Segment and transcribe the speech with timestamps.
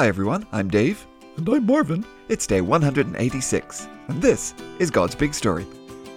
[0.00, 1.06] Hi everyone, I'm Dave.
[1.36, 2.06] And I'm Marvin.
[2.30, 5.66] It's day 186, and this is God's Big Story.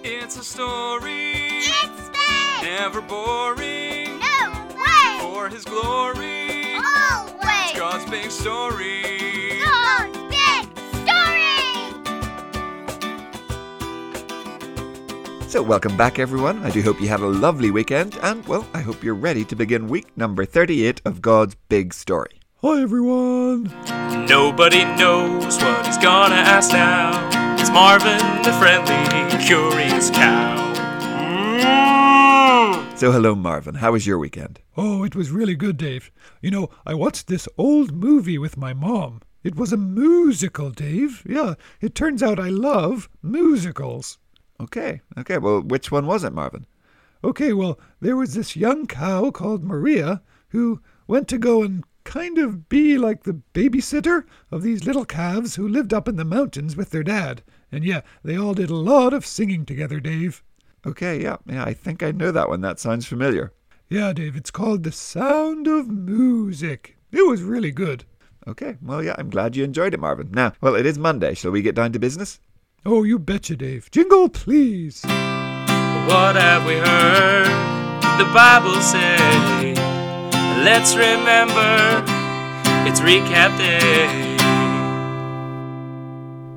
[0.02, 2.62] It's a story, It's big!
[2.62, 4.18] never boring.
[4.20, 5.18] No way!
[5.20, 7.72] For His glory, Always!
[7.76, 9.60] God's big story.
[9.62, 10.66] God's big
[11.04, 11.50] story!
[15.46, 16.64] So, welcome back everyone.
[16.64, 19.54] I do hope you had a lovely weekend, and well, I hope you're ready to
[19.54, 22.40] begin week number 38 of God's Big Story.
[22.66, 23.64] Hi, everyone.
[24.26, 27.10] Nobody knows what he's gonna ask now.
[27.60, 30.72] It's Marvin, the friendly, curious cow.
[31.60, 32.96] Mm.
[32.96, 34.60] So, hello Marvin, how was your weekend?
[34.78, 36.10] Oh, it was really good, Dave.
[36.40, 39.20] You know, I watched this old movie with my mom.
[39.42, 41.22] It was a musical, Dave.
[41.28, 44.16] Yeah, it turns out I love musicals.
[44.58, 46.64] Okay, okay, well, which one was it, Marvin?
[47.22, 52.38] Okay, well, there was this young cow called Maria who went to go and kind
[52.38, 56.76] of be like the babysitter of these little calves who lived up in the mountains
[56.76, 57.42] with their dad.
[57.72, 60.42] And yeah, they all did a lot of singing together, Dave.
[60.86, 62.60] Okay, yeah, yeah, I think I know that one.
[62.60, 63.52] That sounds familiar.
[63.88, 66.96] Yeah, Dave, it's called The Sound of Music.
[67.10, 68.04] It was really good.
[68.46, 70.30] Okay, well, yeah, I'm glad you enjoyed it, Marvin.
[70.32, 71.34] Now, well, it is Monday.
[71.34, 72.40] Shall we get down to business?
[72.84, 73.90] Oh, you betcha, Dave.
[73.90, 75.02] Jingle, please.
[75.04, 77.46] What have we heard?
[78.18, 79.73] The Bible say.
[80.64, 82.02] Let's remember,
[82.88, 84.06] it's recap day.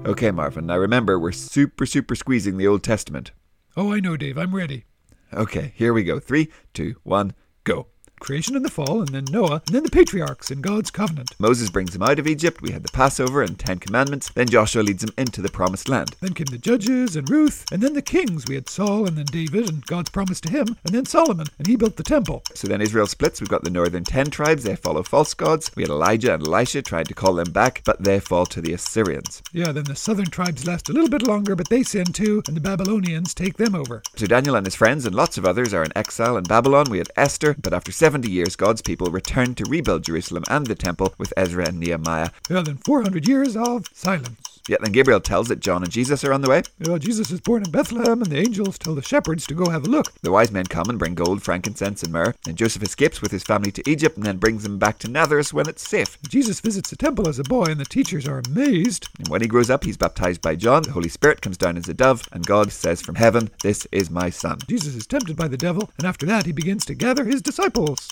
[0.09, 3.33] Okay, Marvin, now remember, we're super, super squeezing the Old Testament.
[3.75, 4.37] Oh, I know, Dave.
[4.37, 4.85] I'm ready.
[5.33, 6.19] Okay, here we go.
[6.21, 7.33] Three, two, one,
[7.65, 7.87] go.
[8.19, 11.31] Creation and the fall, and then Noah, and then the patriarchs in God's covenant.
[11.39, 12.61] Moses brings them out of Egypt.
[12.61, 14.29] We had the Passover and Ten Commandments.
[14.29, 16.15] Then Joshua leads them into the Promised Land.
[16.19, 18.45] Then came the judges and Ruth, and then the kings.
[18.47, 21.67] We had Saul, and then David, and God's promise to him, and then Solomon, and
[21.67, 22.43] he built the temple.
[22.53, 23.39] So then Israel splits.
[23.39, 24.63] We've got the northern ten tribes.
[24.63, 25.71] They follow false gods.
[25.75, 28.73] We had Elijah and Elisha trying to call them back, but they fall to the
[28.73, 29.41] Assyrians.
[29.53, 32.55] Yeah, then the southern tribes last a little bit longer, but they sin too, and
[32.55, 34.01] the Babylonians take them over.
[34.15, 36.87] So Daniel and his friends and lots of others are in exile in Babylon.
[36.89, 40.75] We had Esther, but after 70 years, God's people returned to rebuild Jerusalem and the
[40.75, 42.29] temple with Ezra and Nehemiah.
[42.49, 44.46] Yeah, then 400 years of silence.
[44.67, 46.63] Yet then Gabriel tells that John and Jesus are on the way.
[46.79, 49.85] Yeah, Jesus is born in Bethlehem, and the angels tell the shepherds to go have
[49.85, 50.11] a look.
[50.21, 52.33] The wise men come and bring gold, frankincense, and myrrh.
[52.45, 55.53] And Joseph escapes with his family to Egypt and then brings them back to Nazareth
[55.53, 56.17] when it's safe.
[56.27, 59.07] Jesus visits the temple as a boy, and the teachers are amazed.
[59.19, 60.83] And when he grows up, he's baptized by John.
[60.83, 64.09] The Holy Spirit comes down as a dove, and God says from heaven, This is
[64.09, 64.59] my son.
[64.67, 68.09] Jesus is tempted by the devil, and after that he begins to gather his disciples.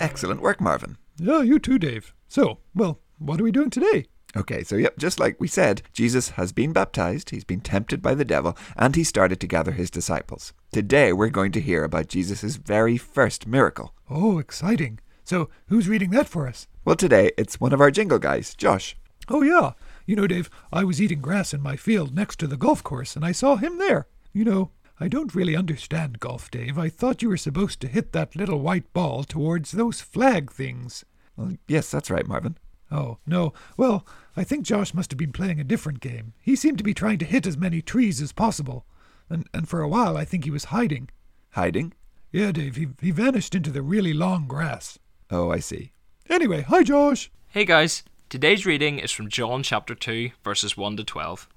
[0.00, 0.98] Excellent work, Marvin.
[1.18, 2.12] Yeah, you too, Dave.
[2.28, 4.06] So, well, what are we doing today?
[4.34, 8.14] Okay, so yep, just like we said, Jesus has been baptized, he's been tempted by
[8.14, 10.54] the devil, and he started to gather his disciples.
[10.72, 13.92] Today we're going to hear about Jesus' very first miracle.
[14.08, 15.00] Oh, exciting.
[15.24, 16.66] So, who's reading that for us?
[16.84, 18.96] Well, today it's one of our jingle guys, Josh.
[19.28, 19.72] Oh, yeah.
[20.06, 23.14] You know, Dave, I was eating grass in my field next to the golf course,
[23.14, 24.06] and I saw him there.
[24.32, 26.78] You know, I don't really understand golf, Dave.
[26.78, 31.04] I thought you were supposed to hit that little white ball towards those flag things.
[31.36, 32.56] Well, yes, that's right, Marvin.
[32.92, 33.54] Oh, no.
[33.78, 36.34] Well, I think Josh must have been playing a different game.
[36.42, 38.84] He seemed to be trying to hit as many trees as possible.
[39.30, 41.08] And, and for a while, I think he was hiding.
[41.52, 41.94] Hiding?
[42.30, 44.98] Yeah, Dave, he, he vanished into the really long grass.
[45.30, 45.92] Oh, I see.
[46.28, 47.30] Anyway, hi, Josh.
[47.48, 51.48] Hey guys, today's reading is from John chapter 2, verses 1 to 12.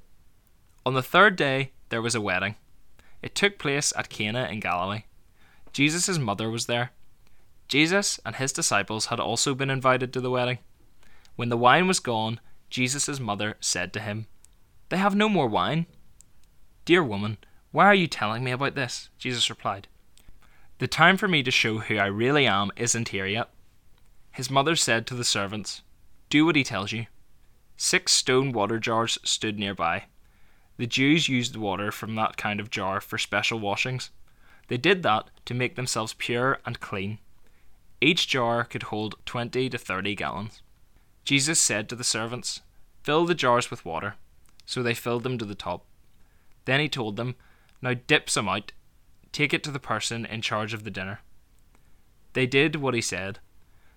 [0.85, 2.55] On the third day, there was a wedding.
[3.21, 5.03] It took place at Cana in Galilee.
[5.73, 6.91] Jesus' mother was there.
[7.67, 10.59] Jesus and his disciples had also been invited to the wedding.
[11.35, 14.27] When the wine was gone, Jesus' mother said to him,
[14.89, 15.85] They have no more wine.
[16.85, 17.37] Dear woman,
[17.71, 19.09] why are you telling me about this?
[19.17, 19.87] Jesus replied,
[20.79, 23.49] The time for me to show who I really am isn't here yet.
[24.31, 25.81] His mother said to the servants,
[26.29, 27.07] Do what he tells you.
[27.77, 30.05] Six stone water jars stood nearby.
[30.77, 34.09] The Jews used water from that kind of jar for special washings.
[34.67, 37.19] They did that to make themselves pure and clean.
[38.01, 40.61] Each jar could hold 20 to 30 gallons.
[41.25, 42.61] Jesus said to the servants,
[43.03, 44.15] Fill the jars with water.
[44.65, 45.85] So they filled them to the top.
[46.65, 47.35] Then he told them,
[47.81, 48.71] Now dip some out.
[49.31, 51.19] Take it to the person in charge of the dinner.
[52.33, 53.39] They did what he said.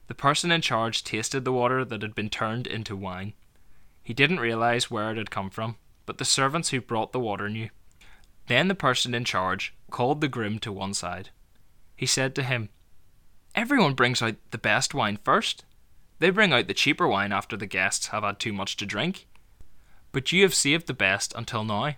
[0.08, 3.34] The person in charge tasted the water that had been turned into wine.
[4.02, 5.76] He didn't realize where it had come from,
[6.06, 7.68] but the servants who brought the water knew.
[8.46, 11.28] Then the person in charge called the groom to one side.
[11.94, 12.70] He said to him,
[13.54, 15.64] Everyone brings out the best wine first.
[16.18, 19.26] They bring out the cheaper wine after the guests have had too much to drink.
[20.12, 21.94] But you have saved the best until now.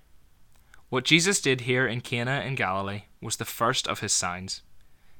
[0.88, 4.62] What Jesus did here in Cana in Galilee was the first of his signs.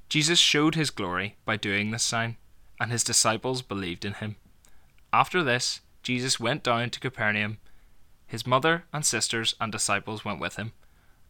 [0.08, 2.36] Jesus showed his glory by doing this sign,
[2.80, 4.36] and his disciples believed in him.
[5.12, 7.58] After this, Jesus went down to Capernaum.
[8.26, 10.72] His mother and sisters and disciples went with him.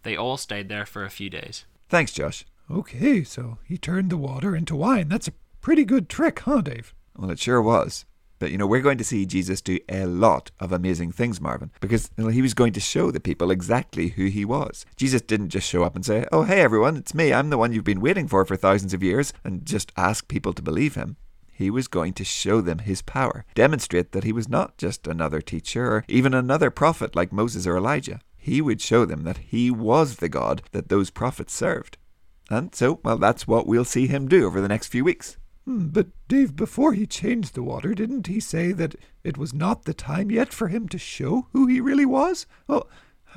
[0.02, 1.66] They all stayed there for a few days.
[1.90, 2.46] Thanks, Josh.
[2.70, 5.08] Okay, so he turned the water into wine.
[5.08, 6.94] That's a pretty good trick, huh, Dave?
[7.16, 8.04] Well, it sure was.
[8.40, 11.70] But you know, we're going to see Jesus do a lot of amazing things, Marvin,
[11.80, 14.86] because you know, he was going to show the people exactly who he was.
[14.96, 17.72] Jesus didn't just show up and say, Oh, hey everyone, it's me, I'm the one
[17.72, 21.16] you've been waiting for for thousands of years, and just ask people to believe him.
[21.52, 25.42] He was going to show them his power, demonstrate that he was not just another
[25.42, 28.20] teacher or even another prophet like Moses or Elijah.
[28.38, 31.98] He would show them that he was the God that those prophets served.
[32.48, 35.36] And so, well, that's what we'll see him do over the next few weeks.
[35.70, 39.84] Hmm, but Dave, before he changed the water, didn't he say that it was not
[39.84, 42.44] the time yet for him to show who he really was?
[42.66, 42.88] Well,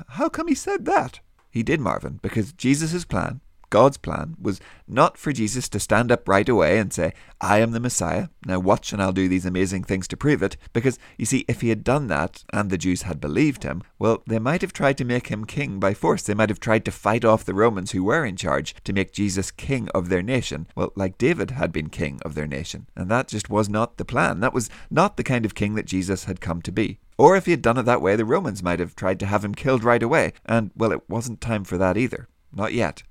[0.08, 1.20] how come he said that?
[1.48, 6.28] He did, Marvin, because Jesus' plan, God's plan, was not for Jesus to stand up
[6.28, 9.84] right away and say, I am the Messiah, now watch and I'll do these amazing
[9.84, 10.56] things to prove it.
[10.72, 14.22] Because, you see, if he had done that and the Jews had believed him, well,
[14.26, 16.22] they might have tried to make him king by force.
[16.22, 19.12] They might have tried to fight off the Romans who were in charge to make
[19.12, 20.66] Jesus king of their nation.
[20.74, 22.86] Well, like David had been king of their nation.
[22.96, 24.40] And that just was not the plan.
[24.40, 26.98] That was not the kind of king that Jesus had come to be.
[27.16, 29.44] Or if he had done it that way, the Romans might have tried to have
[29.44, 30.32] him killed right away.
[30.44, 32.28] And, well, it wasn't time for that either.
[32.52, 33.02] Not yet.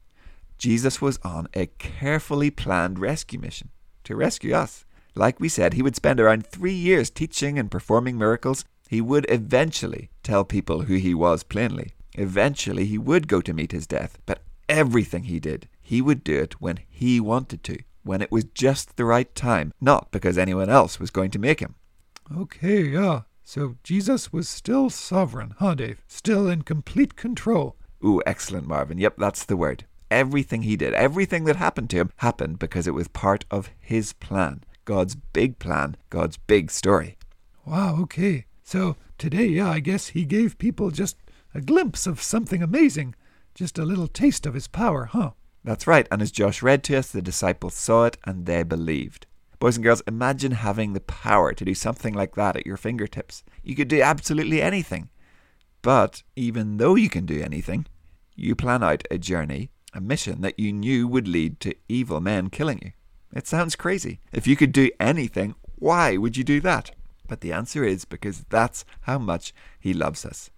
[0.63, 3.67] Jesus was on a carefully planned rescue mission
[4.05, 4.85] to rescue us.
[5.13, 8.63] Like we said, he would spend around three years teaching and performing miracles.
[8.87, 11.95] He would eventually tell people who he was plainly.
[12.13, 14.19] Eventually, he would go to meet his death.
[14.25, 18.45] But everything he did, he would do it when he wanted to, when it was
[18.45, 21.75] just the right time, not because anyone else was going to make him.
[22.33, 23.23] Okay, yeah.
[23.43, 26.05] So Jesus was still sovereign, huh, Dave?
[26.07, 27.75] Still in complete control.
[28.01, 28.97] Ooh, excellent, Marvin.
[28.97, 29.83] Yep, that's the word.
[30.13, 34.13] Everything he did, everything that happened to him, happened because it was part of his
[34.13, 34.63] plan.
[34.85, 37.17] God's big plan, God's big story.
[37.65, 38.45] Wow, okay.
[38.63, 41.17] So today, yeah, I guess he gave people just
[41.55, 43.15] a glimpse of something amazing.
[43.55, 45.31] Just a little taste of his power, huh?
[45.63, 49.25] That's right, and as Josh read to us, the disciples saw it and they believed.
[49.57, 53.43] Boys and girls, imagine having the power to do something like that at your fingertips.
[53.63, 55.09] You could do absolutely anything.
[55.81, 57.87] But even though you can do anything,
[58.35, 62.49] you plan out a journey, a mission that you knew would lead to evil men
[62.49, 62.91] killing you.
[63.35, 64.19] It sounds crazy.
[64.31, 66.91] If you could do anything, why would you do that?
[67.27, 70.49] But the answer is because that's how much He loves us.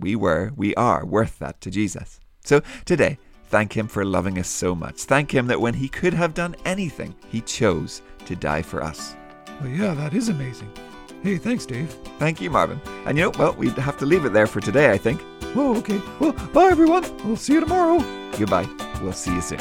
[0.00, 2.20] We were, we are worth that to Jesus.
[2.44, 5.02] So today, thank Him for loving us so much.
[5.02, 9.14] Thank Him that when He could have done anything, He chose to die for us.
[9.60, 10.72] Well, yeah, that is amazing.
[11.22, 11.90] Hey, thanks, Dave.
[12.18, 12.80] Thank you, Marvin.
[13.06, 15.20] And you know, well, we'd have to leave it there for today, I think.
[15.54, 16.00] Whoa, okay.
[16.20, 17.04] Well, bye, everyone.
[17.24, 17.98] We'll see you tomorrow.
[18.36, 18.68] Goodbye.
[19.02, 19.58] We'll see you soon.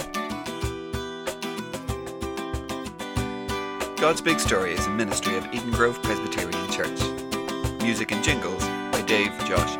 [3.97, 7.01] God's Big Story is a ministry of Eden Grove Presbyterian Church.
[7.81, 9.75] Music and jingles by Dave, Josh,